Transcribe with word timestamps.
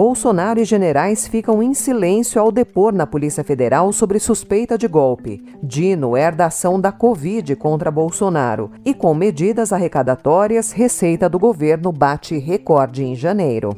Bolsonaro 0.00 0.58
e 0.58 0.64
generais 0.64 1.28
ficam 1.28 1.62
em 1.62 1.74
silêncio 1.74 2.40
ao 2.40 2.50
depor 2.50 2.90
na 2.90 3.06
Polícia 3.06 3.44
Federal 3.44 3.92
sobre 3.92 4.18
suspeita 4.18 4.78
de 4.78 4.88
golpe. 4.88 5.44
Dino 5.62 6.16
herda 6.16 6.46
ação 6.46 6.80
da 6.80 6.90
Covid 6.90 7.54
contra 7.56 7.90
Bolsonaro. 7.90 8.70
E 8.82 8.94
com 8.94 9.12
medidas 9.12 9.74
arrecadatórias, 9.74 10.72
receita 10.72 11.28
do 11.28 11.38
governo 11.38 11.92
bate 11.92 12.38
recorde 12.38 13.04
em 13.04 13.14
janeiro. 13.14 13.76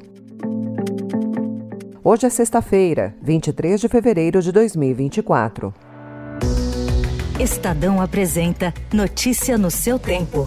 Hoje 2.05 2.27
é 2.27 2.31
sexta-feira, 2.31 3.17
23 3.21 3.81
de 3.81 3.89
fevereiro 3.89 4.41
de 4.41 4.53
2024. 4.53 5.75
Estadão 7.41 8.01
apresenta 8.01 8.73
Notícia 8.93 9.59
no 9.59 9.73
seu 9.73 9.99
tempo. 9.99 10.47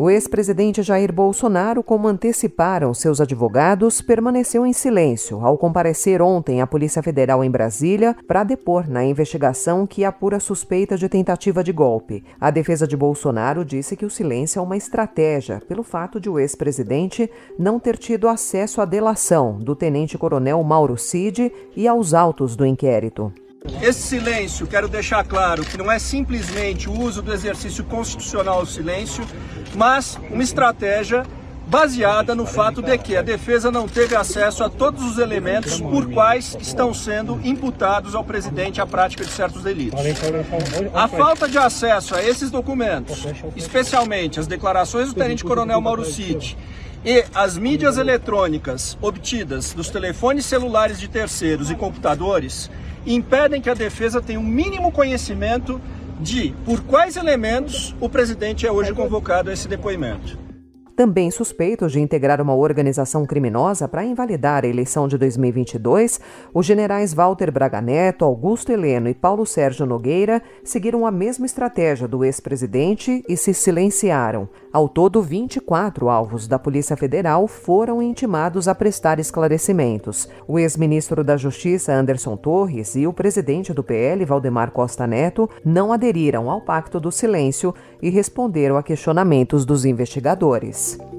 O 0.00 0.08
ex-presidente 0.08 0.80
Jair 0.80 1.12
Bolsonaro, 1.12 1.82
como 1.82 2.06
anteciparam 2.06 2.94
seus 2.94 3.20
advogados, 3.20 4.00
permaneceu 4.00 4.64
em 4.64 4.72
silêncio 4.72 5.44
ao 5.44 5.58
comparecer 5.58 6.22
ontem 6.22 6.60
à 6.60 6.68
Polícia 6.68 7.02
Federal 7.02 7.42
em 7.42 7.50
Brasília 7.50 8.14
para 8.24 8.44
depor 8.44 8.88
na 8.88 9.04
investigação 9.04 9.88
que 9.88 10.04
apura 10.04 10.38
suspeita 10.38 10.96
de 10.96 11.08
tentativa 11.08 11.64
de 11.64 11.72
golpe. 11.72 12.22
A 12.40 12.48
defesa 12.52 12.86
de 12.86 12.96
Bolsonaro 12.96 13.64
disse 13.64 13.96
que 13.96 14.06
o 14.06 14.10
silêncio 14.10 14.60
é 14.60 14.62
uma 14.62 14.76
estratégia, 14.76 15.60
pelo 15.66 15.82
fato 15.82 16.20
de 16.20 16.30
o 16.30 16.38
ex-presidente 16.38 17.28
não 17.58 17.80
ter 17.80 17.98
tido 17.98 18.28
acesso 18.28 18.80
à 18.80 18.84
delação 18.84 19.58
do 19.58 19.74
tenente-coronel 19.74 20.62
Mauro 20.62 20.96
Cid 20.96 21.52
e 21.74 21.88
aos 21.88 22.14
autos 22.14 22.54
do 22.54 22.64
inquérito. 22.64 23.32
Esse 23.82 24.02
silêncio, 24.02 24.66
quero 24.66 24.88
deixar 24.88 25.24
claro 25.24 25.64
que 25.64 25.76
não 25.76 25.90
é 25.90 25.98
simplesmente 25.98 26.88
o 26.88 27.00
uso 27.00 27.22
do 27.22 27.32
exercício 27.32 27.84
constitucional 27.84 28.60
ao 28.60 28.66
silêncio, 28.66 29.24
mas 29.74 30.18
uma 30.30 30.42
estratégia 30.42 31.24
baseada 31.66 32.34
no 32.34 32.46
fato 32.46 32.80
de 32.80 32.96
que 32.96 33.14
a 33.14 33.20
defesa 33.20 33.70
não 33.70 33.86
teve 33.86 34.16
acesso 34.16 34.64
a 34.64 34.70
todos 34.70 35.04
os 35.04 35.18
elementos 35.18 35.80
por 35.80 36.10
quais 36.10 36.56
estão 36.60 36.94
sendo 36.94 37.38
imputados 37.44 38.14
ao 38.14 38.24
presidente 38.24 38.80
a 38.80 38.86
prática 38.86 39.24
de 39.24 39.30
certos 39.30 39.62
delitos. 39.62 40.00
A 40.94 41.06
falta 41.06 41.46
de 41.46 41.58
acesso 41.58 42.14
a 42.14 42.22
esses 42.22 42.50
documentos, 42.50 43.26
especialmente 43.54 44.40
as 44.40 44.46
declarações 44.46 45.08
do 45.08 45.14
tenente-coronel 45.14 45.80
Mauro 45.80 46.06
Cid 46.06 46.56
e 47.04 47.24
as 47.34 47.58
mídias 47.58 47.98
eletrônicas 47.98 48.96
obtidas 49.00 49.72
dos 49.74 49.90
telefones 49.90 50.46
celulares 50.46 50.98
de 50.98 51.06
terceiros 51.06 51.70
e 51.70 51.74
computadores, 51.74 52.70
impedem 53.14 53.60
que 53.60 53.70
a 53.70 53.74
defesa 53.74 54.20
tenha 54.20 54.38
um 54.38 54.44
mínimo 54.44 54.92
conhecimento 54.92 55.80
de 56.20 56.54
por 56.64 56.82
quais 56.82 57.16
elementos 57.16 57.94
o 58.00 58.08
presidente 58.08 58.66
é 58.66 58.72
hoje 58.72 58.92
convocado 58.92 59.50
a 59.50 59.52
esse 59.52 59.68
depoimento 59.68 60.47
também 60.98 61.30
suspeitos 61.30 61.92
de 61.92 62.00
integrar 62.00 62.42
uma 62.42 62.56
organização 62.56 63.24
criminosa 63.24 63.86
para 63.86 64.04
invalidar 64.04 64.64
a 64.64 64.66
eleição 64.66 65.06
de 65.06 65.16
2022, 65.16 66.20
os 66.52 66.66
generais 66.66 67.14
Walter 67.14 67.52
Braga 67.52 67.80
Neto, 67.80 68.24
Augusto 68.24 68.72
Heleno 68.72 69.08
e 69.08 69.14
Paulo 69.14 69.46
Sérgio 69.46 69.86
Nogueira 69.86 70.42
seguiram 70.64 71.06
a 71.06 71.12
mesma 71.12 71.46
estratégia 71.46 72.08
do 72.08 72.24
ex-presidente 72.24 73.22
e 73.28 73.36
se 73.36 73.54
silenciaram. 73.54 74.48
Ao 74.72 74.88
todo, 74.88 75.22
24 75.22 76.08
alvos 76.08 76.48
da 76.48 76.58
Polícia 76.58 76.96
Federal 76.96 77.46
foram 77.46 78.02
intimados 78.02 78.66
a 78.66 78.74
prestar 78.74 79.20
esclarecimentos. 79.20 80.28
O 80.48 80.58
ex-ministro 80.58 81.22
da 81.22 81.36
Justiça, 81.36 81.92
Anderson 81.92 82.36
Torres, 82.36 82.96
e 82.96 83.06
o 83.06 83.12
presidente 83.12 83.72
do 83.72 83.84
PL, 83.84 84.24
Valdemar 84.24 84.72
Costa 84.72 85.06
Neto, 85.06 85.48
não 85.64 85.92
aderiram 85.92 86.50
ao 86.50 86.60
Pacto 86.60 86.98
do 86.98 87.12
Silêncio 87.12 87.72
e 88.02 88.10
responderam 88.10 88.76
a 88.76 88.82
questionamentos 88.82 89.64
dos 89.64 89.84
investigadores. 89.84 90.87
Peace. 90.96 91.17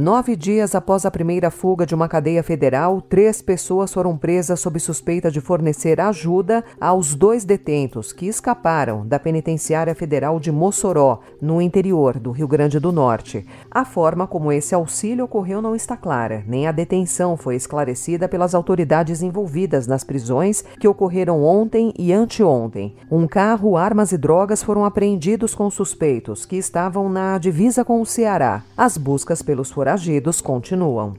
Nove 0.00 0.36
dias 0.36 0.76
após 0.76 1.04
a 1.04 1.10
primeira 1.10 1.50
fuga 1.50 1.84
de 1.84 1.92
uma 1.92 2.06
cadeia 2.06 2.40
federal, 2.40 3.00
três 3.00 3.42
pessoas 3.42 3.92
foram 3.92 4.16
presas 4.16 4.60
sob 4.60 4.78
suspeita 4.78 5.28
de 5.28 5.40
fornecer 5.40 6.00
ajuda 6.00 6.62
aos 6.80 7.16
dois 7.16 7.44
detentos 7.44 8.12
que 8.12 8.28
escaparam 8.28 9.04
da 9.04 9.18
penitenciária 9.18 9.92
federal 9.96 10.38
de 10.38 10.52
Mossoró, 10.52 11.18
no 11.42 11.60
interior 11.60 12.16
do 12.16 12.30
Rio 12.30 12.46
Grande 12.46 12.78
do 12.78 12.92
Norte. 12.92 13.44
A 13.68 13.84
forma 13.84 14.24
como 14.24 14.52
esse 14.52 14.72
auxílio 14.72 15.24
ocorreu 15.24 15.60
não 15.60 15.74
está 15.74 15.96
clara, 15.96 16.44
nem 16.46 16.68
a 16.68 16.70
detenção 16.70 17.36
foi 17.36 17.56
esclarecida 17.56 18.28
pelas 18.28 18.54
autoridades 18.54 19.20
envolvidas 19.20 19.88
nas 19.88 20.04
prisões 20.04 20.62
que 20.78 20.86
ocorreram 20.86 21.42
ontem 21.42 21.92
e 21.98 22.12
anteontem. 22.12 22.94
Um 23.10 23.26
carro, 23.26 23.76
armas 23.76 24.12
e 24.12 24.16
drogas 24.16 24.62
foram 24.62 24.84
apreendidos 24.84 25.56
com 25.56 25.68
suspeitos 25.68 26.46
que 26.46 26.54
estavam 26.54 27.08
na 27.08 27.36
divisa 27.36 27.84
com 27.84 28.00
o 28.00 28.06
Ceará. 28.06 28.62
As 28.76 28.96
buscas 28.96 29.42
pelos 29.42 29.72
foragidos 29.72 29.87
foragidos 29.88 30.42
continuam. 30.42 31.14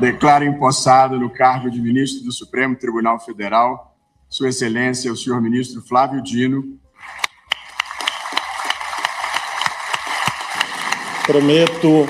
Declaro 0.00 0.44
empossado 0.44 1.20
no 1.20 1.30
cargo 1.30 1.70
de 1.70 1.80
ministro 1.80 2.24
do 2.24 2.32
Supremo 2.32 2.74
Tribunal 2.74 3.20
Federal, 3.20 3.96
Sua 4.28 4.48
Excelência, 4.48 5.12
o 5.12 5.16
senhor 5.16 5.40
ministro 5.40 5.80
Flávio 5.82 6.20
Dino. 6.20 6.80
Prometo 11.24 12.08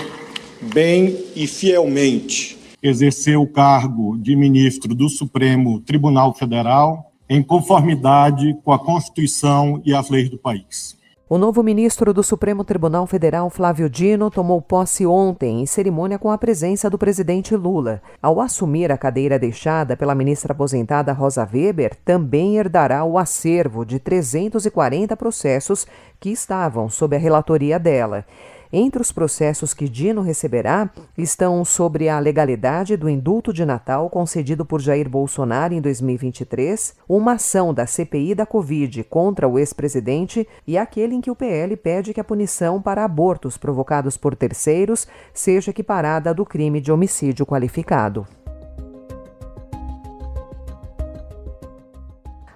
bem 0.73 1.27
e 1.37 1.47
fielmente 1.47 2.59
exercer 2.83 3.37
o 3.37 3.47
cargo 3.47 4.17
de 4.17 4.35
ministro 4.35 4.95
do 4.95 5.11
Supremo 5.11 5.79
Tribunal 5.81 6.33
Federal 6.33 7.12
em 7.29 7.43
conformidade 7.43 8.57
com 8.65 8.73
a 8.73 8.79
Constituição 8.79 9.81
e 9.85 9.95
as 9.95 10.11
leis 10.11 10.29
do 10.29 10.39
país. 10.39 11.01
O 11.33 11.39
novo 11.39 11.63
ministro 11.63 12.13
do 12.13 12.23
Supremo 12.23 12.63
Tribunal 12.63 13.07
Federal, 13.07 13.49
Flávio 13.49 13.89
Dino, 13.89 14.31
tomou 14.31 14.61
posse 14.61 15.07
ontem 15.07 15.63
em 15.63 15.65
cerimônia 15.65 16.19
com 16.19 16.31
a 16.31 16.37
presença 16.37 16.91
do 16.91 16.99
presidente 16.99 17.57
Lula. 17.57 18.03
Ao 18.21 18.39
assumir 18.39 18.93
a 18.93 18.99
cadeira 18.99 19.39
deixada 19.39 19.97
pela 19.97 20.15
ministra 20.15 20.53
aposentada 20.53 21.11
Rosa 21.15 21.49
Weber, 21.51 21.97
também 22.05 22.59
herdará 22.59 23.03
o 23.03 23.17
acervo 23.17 23.83
de 23.83 23.99
340 23.99 25.17
processos 25.17 25.87
que 26.21 26.29
estavam 26.29 26.91
sob 26.91 27.17
a 27.17 27.19
relatoria 27.19 27.79
dela. 27.79 28.27
Entre 28.75 29.03
os 29.03 29.13
processos 29.13 29.75
que 29.75 29.87
Dino 29.87 30.23
receberá 30.23 30.89
estão 31.19 31.63
sobre 31.63 32.09
a 32.09 32.19
legalidade 32.19 32.97
do 32.97 33.07
indulto 33.07 33.53
de 33.53 33.67
Natal 33.67 34.09
concedido 34.09 34.65
por 34.65 34.81
Jair 34.81 35.11
Bolsonaro 35.11 35.75
em 35.75 35.81
2023, 35.81 36.95
uma 37.07 37.33
ação 37.33 37.75
da 37.75 37.87
CPI 37.87 38.35
da 38.35 38.47
Covid 38.47 39.05
contra 39.05 39.47
o 39.47 39.59
ex-presidente 39.59 40.49
e 40.67 40.79
aquele 40.79 41.15
em 41.15 41.21
que 41.21 41.31
o 41.31 41.37
PL 41.37 41.77
pede 41.77 42.15
que 42.15 42.21
a 42.21 42.25
punição 42.25 42.81
para 42.81 43.05
abortos 43.05 43.59
provocados 43.59 44.17
por 44.17 44.35
terceiros 44.35 45.07
seja 45.35 45.71
equiparada 45.71 46.33
do 46.33 46.47
crime 46.47 46.81
de 46.81 46.91
homicídio 46.91 47.45
qualificado. 47.45 48.27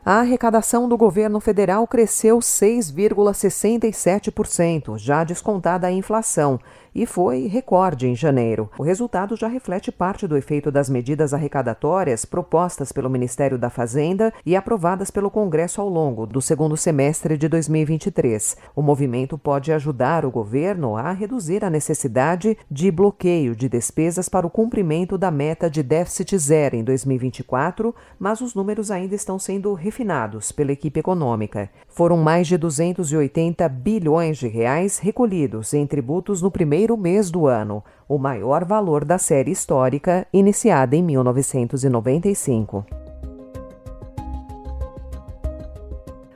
A 0.09 0.21
arrecadação 0.21 0.89
do 0.89 0.97
governo 0.97 1.41
federal 1.41 1.85
cresceu 1.85 2.39
6,67%, 2.39 4.97
já 4.97 5.25
descontada 5.25 5.89
a 5.89 5.91
inflação, 5.91 6.61
e 6.97 7.05
foi 7.05 7.47
recorde 7.47 8.09
em 8.09 8.17
janeiro. 8.17 8.71
O 8.79 8.83
resultado 8.83 9.37
já 9.37 9.47
reflete 9.47 9.93
parte 9.93 10.27
do 10.27 10.35
efeito 10.35 10.71
das 10.71 10.89
medidas 10.89 11.35
arrecadatórias 11.35 12.25
propostas 12.25 12.91
pelo 12.91 13.11
Ministério 13.11 13.59
da 13.59 13.69
Fazenda 13.69 14.33
e 14.47 14.57
aprovadas 14.57 15.11
pelo 15.11 15.31
Congresso 15.31 15.83
ao 15.83 15.91
longo 15.91 16.27
do 16.27 16.41
segundo 16.41 16.75
semestre 16.75 17.37
de 17.37 17.49
2023. 17.49 18.57
O 18.75 18.81
movimento 18.81 19.37
pode 19.37 19.71
ajudar 19.73 20.25
o 20.25 20.31
governo 20.31 20.97
a 20.97 21.13
reduzir 21.13 21.63
a 21.63 21.71
necessidade 21.71 22.57
de 22.71 22.91
bloqueio 22.91 23.55
de 23.55 23.69
despesas 23.69 24.27
para 24.27 24.47
o 24.47 24.51
cumprimento 24.51 25.19
da 25.19 25.31
meta 25.31 25.69
de 25.69 25.83
déficit 25.83 26.39
zero 26.39 26.77
em 26.77 26.83
2024, 26.83 27.95
mas 28.19 28.41
os 28.41 28.55
números 28.55 28.91
ainda 28.91 29.15
estão 29.15 29.39
sendo 29.39 29.75
refinados 29.75 30.51
pela 30.51 30.73
equipe 30.73 30.99
econômica. 30.99 31.71
Foram 31.97 32.19
mais 32.19 32.47
de 32.47 32.59
280 32.59 33.67
bilhões 33.71 34.37
de 34.37 34.47
reais 34.47 34.99
recolhidos 34.99 35.73
em 35.73 35.87
tributos 35.87 36.43
no 36.43 36.51
primeiro 36.51 36.95
mês 36.95 37.31
do 37.31 37.47
ano, 37.47 37.83
o 38.07 38.19
maior 38.19 38.67
valor 38.67 39.03
da 39.03 39.17
série 39.17 39.51
histórica 39.51 40.27
iniciada 40.31 40.95
em 40.95 41.03
1995. 41.03 42.85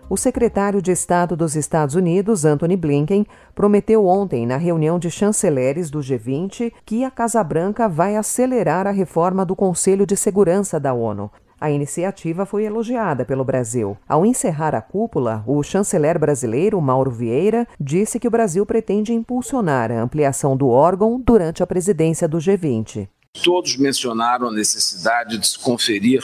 O 0.08 0.16
secretário 0.16 0.80
de 0.80 0.92
Estado 0.92 1.36
dos 1.36 1.54
Estados 1.54 1.94
Unidos, 1.94 2.46
Anthony 2.46 2.74
Blinken, 2.74 3.26
prometeu 3.54 4.06
ontem, 4.06 4.46
na 4.46 4.56
reunião 4.56 4.98
de 4.98 5.10
chanceleres 5.10 5.90
do 5.90 5.98
G20, 5.98 6.72
que 6.86 7.04
a 7.04 7.10
Casa 7.10 7.44
Branca 7.44 7.86
vai 7.86 8.16
acelerar 8.16 8.86
a 8.86 8.90
reforma 8.90 9.44
do 9.44 9.54
Conselho 9.54 10.06
de 10.06 10.16
Segurança 10.16 10.80
da 10.80 10.94
ONU. 10.94 11.30
A 11.60 11.70
iniciativa 11.70 12.46
foi 12.46 12.64
elogiada 12.64 13.22
pelo 13.22 13.44
Brasil. 13.44 13.94
Ao 14.08 14.24
encerrar 14.24 14.74
a 14.74 14.80
cúpula, 14.80 15.44
o 15.46 15.62
chanceler 15.62 16.18
brasileiro, 16.18 16.80
Mauro 16.80 17.10
Vieira, 17.10 17.68
disse 17.78 18.18
que 18.18 18.26
o 18.26 18.30
Brasil 18.30 18.64
pretende 18.64 19.12
impulsionar 19.12 19.92
a 19.92 20.00
ampliação 20.00 20.56
do 20.56 20.68
órgão 20.68 21.20
durante 21.20 21.62
a 21.62 21.66
presidência 21.66 22.26
do 22.26 22.38
G20. 22.38 23.08
Todos 23.44 23.76
mencionaram 23.76 24.48
a 24.48 24.52
necessidade 24.52 25.38
de 25.38 25.46
se 25.46 25.58
conferir 25.58 26.20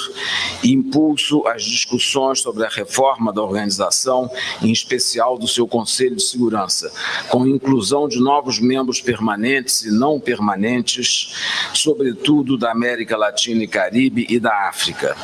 impulso 0.62 1.46
às 1.46 1.62
discussões 1.62 2.40
sobre 2.40 2.64
a 2.64 2.68
reforma 2.68 3.32
da 3.32 3.42
organização, 3.42 4.28
em 4.60 4.72
especial 4.72 5.38
do 5.38 5.46
seu 5.46 5.68
Conselho 5.68 6.16
de 6.16 6.24
Segurança, 6.24 6.92
com 7.28 7.46
inclusão 7.46 8.08
de 8.08 8.18
novos 8.18 8.58
membros 8.58 9.00
permanentes 9.00 9.82
e 9.82 9.90
não 9.90 10.18
permanentes, 10.18 11.32
sobretudo 11.72 12.58
da 12.58 12.72
América 12.72 13.16
Latina 13.16 13.62
e 13.62 13.68
Caribe 13.68 14.26
e 14.28 14.40
da 14.40 14.68
África. 14.68 15.16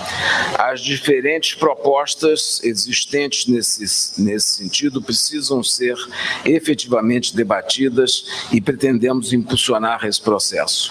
As 0.59 0.81
diferentes 0.81 1.55
propostas 1.55 2.61
existentes 2.63 3.47
nesse, 3.47 4.23
nesse 4.23 4.55
sentido 4.55 5.03
precisam 5.03 5.63
ser 5.65 5.97
efetivamente 6.45 7.35
debatidas 7.35 8.25
e 8.53 8.61
pretendemos 8.61 9.33
impulsionar 9.33 10.05
esse 10.07 10.21
processo. 10.23 10.91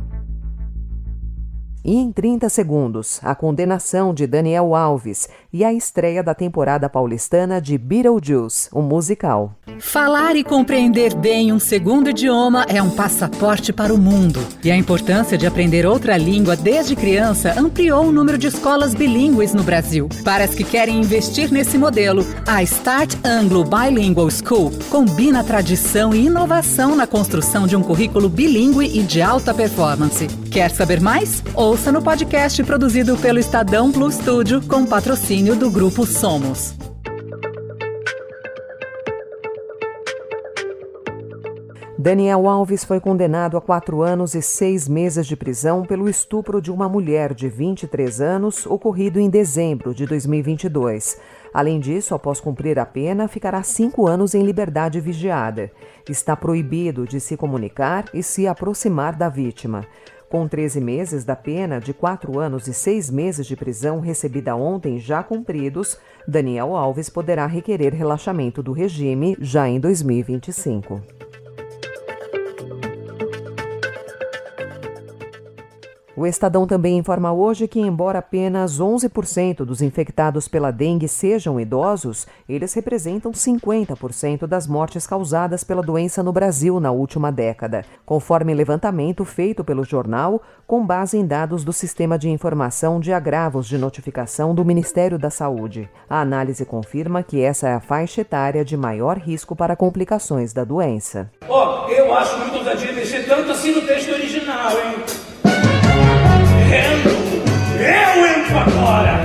E 1.83 1.95
em 1.95 2.11
30 2.11 2.47
segundos, 2.47 3.19
a 3.23 3.33
condenação 3.33 4.13
de 4.13 4.27
Daniel 4.27 4.75
Alves 4.75 5.27
e 5.51 5.65
a 5.65 5.73
estreia 5.73 6.21
da 6.21 6.35
temporada 6.35 6.87
paulistana 6.87 7.59
de 7.59 7.75
Beetlejuice, 7.75 8.69
o 8.71 8.79
um 8.79 8.83
musical. 8.83 9.55
Falar 9.79 10.35
e 10.35 10.43
compreender 10.43 11.15
bem 11.15 11.51
um 11.51 11.59
segundo 11.59 12.11
idioma 12.11 12.65
é 12.69 12.81
um 12.83 12.91
passaporte 12.91 13.73
para 13.73 13.91
o 13.91 13.97
mundo. 13.97 14.39
E 14.63 14.69
a 14.69 14.77
importância 14.77 15.35
de 15.35 15.47
aprender 15.47 15.87
outra 15.87 16.15
língua 16.17 16.55
desde 16.55 16.95
criança 16.95 17.59
ampliou 17.59 18.05
o 18.05 18.11
número 18.11 18.37
de 18.37 18.47
escolas 18.47 18.93
bilíngues 18.93 19.55
no 19.55 19.63
Brasil. 19.63 20.07
Para 20.23 20.43
as 20.43 20.53
que 20.53 20.63
querem 20.63 20.99
investir 20.99 21.51
nesse 21.51 21.79
modelo, 21.79 22.23
a 22.47 22.61
Start 22.61 23.15
Anglo 23.25 23.65
Bilingual 23.65 24.29
School 24.29 24.71
combina 24.91 25.43
tradição 25.43 26.13
e 26.13 26.27
inovação 26.27 26.95
na 26.95 27.07
construção 27.07 27.65
de 27.65 27.75
um 27.75 27.81
currículo 27.81 28.29
bilíngue 28.29 28.99
e 28.99 29.01
de 29.01 29.19
alta 29.19 29.51
performance. 29.51 30.27
Quer 30.51 30.69
saber 30.69 31.01
mais? 31.01 31.41
Ouça 31.71 31.89
no 31.89 32.03
podcast 32.03 32.61
produzido 32.65 33.17
pelo 33.17 33.39
Estadão 33.39 33.93
Plus 33.93 34.15
Studio 34.15 34.61
com 34.67 34.85
patrocínio 34.85 35.55
do 35.55 35.71
Grupo 35.71 36.05
Somos. 36.05 36.75
Daniel 41.97 42.49
Alves 42.49 42.83
foi 42.83 42.99
condenado 42.99 43.55
a 43.55 43.61
quatro 43.61 44.01
anos 44.01 44.35
e 44.35 44.41
seis 44.41 44.85
meses 44.85 45.25
de 45.25 45.37
prisão 45.37 45.85
pelo 45.85 46.09
estupro 46.09 46.61
de 46.61 46.69
uma 46.69 46.89
mulher 46.89 47.33
de 47.33 47.47
23 47.47 48.19
anos, 48.19 48.65
ocorrido 48.65 49.17
em 49.17 49.29
dezembro 49.29 49.95
de 49.95 50.05
2022. 50.05 51.17
Além 51.53 51.79
disso, 51.79 52.13
após 52.13 52.41
cumprir 52.41 52.79
a 52.79 52.85
pena, 52.85 53.29
ficará 53.29 53.63
cinco 53.63 54.07
anos 54.07 54.35
em 54.35 54.43
liberdade 54.43 54.99
vigiada. 54.99 55.71
Está 56.09 56.35
proibido 56.35 57.07
de 57.07 57.21
se 57.21 57.37
comunicar 57.37 58.09
e 58.13 58.21
se 58.21 58.45
aproximar 58.45 59.15
da 59.15 59.29
vítima. 59.29 59.87
Com 60.31 60.47
13 60.47 60.79
meses 60.79 61.25
da 61.25 61.35
pena 61.35 61.77
de 61.77 61.93
quatro 61.93 62.39
anos 62.39 62.65
e 62.65 62.73
seis 62.73 63.09
meses 63.09 63.45
de 63.45 63.53
prisão 63.57 63.99
recebida 63.99 64.55
ontem 64.55 64.97
já 64.97 65.21
cumpridos, 65.21 65.97
Daniel 66.25 66.73
Alves 66.73 67.09
poderá 67.09 67.45
requerer 67.45 67.93
relaxamento 67.93 68.63
do 68.63 68.71
regime 68.71 69.35
já 69.41 69.67
em 69.67 69.77
2025. 69.77 71.01
O 76.21 76.27
Estadão 76.27 76.67
também 76.67 76.99
informa 76.99 77.33
hoje 77.33 77.67
que, 77.67 77.79
embora 77.79 78.19
apenas 78.19 78.79
11% 78.79 79.65
dos 79.65 79.81
infectados 79.81 80.47
pela 80.47 80.69
dengue 80.69 81.07
sejam 81.07 81.59
idosos, 81.59 82.27
eles 82.47 82.75
representam 82.75 83.31
50% 83.31 84.45
das 84.45 84.67
mortes 84.67 85.07
causadas 85.07 85.63
pela 85.63 85.81
doença 85.81 86.21
no 86.21 86.31
Brasil 86.31 86.79
na 86.79 86.91
última 86.91 87.31
década, 87.31 87.83
conforme 88.05 88.53
levantamento 88.53 89.25
feito 89.25 89.63
pelo 89.63 89.83
jornal 89.83 90.43
com 90.67 90.85
base 90.85 91.17
em 91.17 91.25
dados 91.25 91.63
do 91.63 91.73
Sistema 91.73 92.19
de 92.19 92.29
Informação 92.29 92.99
de 92.99 93.11
Agravos 93.11 93.67
de 93.67 93.79
Notificação 93.79 94.53
do 94.53 94.63
Ministério 94.63 95.17
da 95.17 95.31
Saúde. 95.31 95.89
A 96.07 96.21
análise 96.21 96.63
confirma 96.65 97.23
que 97.23 97.41
essa 97.41 97.67
é 97.67 97.73
a 97.73 97.79
faixa 97.79 98.21
etária 98.21 98.63
de 98.63 98.77
maior 98.77 99.17
risco 99.17 99.55
para 99.55 99.75
complicações 99.75 100.53
da 100.53 100.63
doença. 100.63 101.31
Oh, 101.49 101.89
eu 101.89 102.13
acho 102.13 102.37
muito 102.37 102.63
tanto 103.27 103.51
assim 103.51 103.73
no 103.73 103.81
texto 103.87 104.11
original, 104.11 104.71
hein? 104.71 105.20
Eu 107.81 108.27
entro 108.27 108.57
agora! 108.59 109.23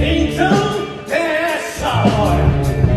Então 0.00 1.14
é 1.14 1.56
essa 1.56 1.88
hora! 1.88 2.42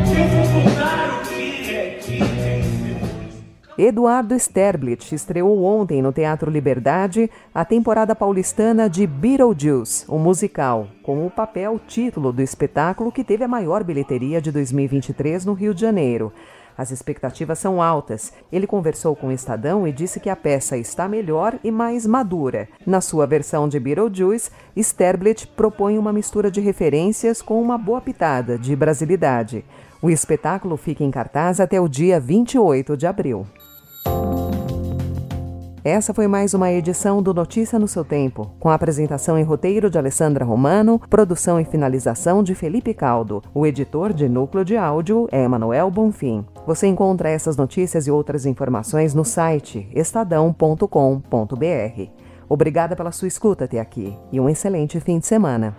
Eu 0.08 0.26
vou 0.30 0.64
contar 0.64 1.20
o 1.20 1.28
que 1.28 1.76
é 1.76 2.00
que 2.00 2.20
tem 2.20 3.86
Eduardo 3.86 4.34
Sterblit 4.36 5.14
estreou 5.14 5.66
ontem 5.66 6.02
no 6.02 6.14
Teatro 6.14 6.50
Liberdade 6.50 7.30
a 7.54 7.66
temporada 7.66 8.16
paulistana 8.16 8.90
de 8.90 9.06
Beetlejuice, 9.06 10.06
o 10.08 10.16
um 10.16 10.20
musical, 10.20 10.88
com 11.04 11.26
o 11.26 11.30
papel 11.30 11.78
título 11.86 12.32
do 12.32 12.42
espetáculo 12.42 13.12
que 13.12 13.26
teve 13.26 13.44
a 13.44 13.50
maior 13.50 13.84
bilheteria 13.84 14.42
de 14.42 14.50
2023 14.50 15.44
no 15.46 15.52
Rio 15.52 15.74
de 15.74 15.82
Janeiro. 15.82 16.32
As 16.82 16.90
expectativas 16.90 17.60
são 17.60 17.80
altas. 17.80 18.34
Ele 18.52 18.66
conversou 18.66 19.16
com 19.16 19.28
o 19.28 19.32
Estadão 19.32 19.88
e 19.88 19.92
disse 19.92 20.20
que 20.20 20.32
a 20.32 20.36
peça 20.36 20.76
está 20.76 21.08
melhor 21.08 21.60
e 21.64 21.70
mais 21.70 22.08
madura. 22.08 22.68
Na 22.88 23.00
sua 23.00 23.28
versão 23.28 23.70
de 23.70 23.80
Beetlejuice, 23.80 24.50
Sterblit 24.76 25.46
propõe 25.56 26.00
uma 26.00 26.12
mistura 26.12 26.50
de 26.50 26.60
referências 26.60 27.40
com 27.40 27.62
uma 27.62 27.78
boa 27.78 28.02
pitada 28.02 28.58
de 28.58 28.76
brasilidade. 28.76 29.64
O 30.02 30.10
espetáculo 30.10 30.76
fica 30.76 31.04
em 31.04 31.12
cartaz 31.12 31.60
até 31.60 31.80
o 31.80 31.88
dia 31.88 32.20
28 32.20 32.98
de 32.98 33.06
abril. 33.06 33.46
Essa 35.84 36.14
foi 36.14 36.28
mais 36.28 36.54
uma 36.54 36.72
edição 36.72 37.24
do 37.24 37.34
Notícia 37.34 37.80
no 37.80 37.88
seu 37.88 38.06
tempo, 38.06 38.52
com 38.60 38.70
a 38.70 38.76
apresentação 38.76 39.36
em 39.36 39.42
roteiro 39.42 39.90
de 39.90 39.98
Alessandra 39.98 40.46
Romano, 40.46 41.02
produção 41.10 41.60
e 41.60 41.66
finalização 41.66 42.44
de 42.44 42.54
Felipe 42.54 42.94
Caldo. 42.94 43.42
O 43.52 43.66
editor 43.66 44.14
de 44.14 44.30
núcleo 44.30 44.64
de 44.64 44.78
áudio 44.78 45.28
é 45.32 45.44
Emanuel 45.44 45.90
Bonfim. 45.90 46.46
Você 46.68 46.86
encontra 46.86 47.30
essas 47.30 47.58
notícias 47.58 48.06
e 48.06 48.12
outras 48.12 48.46
informações 48.46 49.16
no 49.16 49.26
site 49.26 49.90
estadão.com.br. 49.96 50.86
Obrigada 52.48 52.96
pela 52.96 53.12
sua 53.12 53.28
escuta 53.28 53.66
até 53.66 53.80
aqui 53.80 54.16
e 54.32 54.40
um 54.40 54.48
excelente 54.48 55.00
fim 55.00 55.18
de 55.18 55.26
semana. 55.26 55.76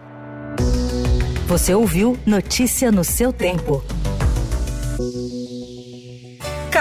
Você 1.47 1.73
ouviu 1.76 2.18
Notícia 2.26 2.90
no 2.90 3.04
seu 3.04 3.32
tempo. 3.32 3.80